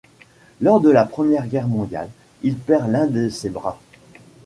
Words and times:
Lors 0.61 0.81
de 0.81 0.89
la 0.89 1.05
Première 1.05 1.45
Guerre 1.47 1.67
mondiale, 1.67 2.09
il 2.41 2.55
perd 2.57 2.89
l'un 2.89 3.05
de 3.05 3.29
ses 3.29 3.51
bras. 3.51 3.79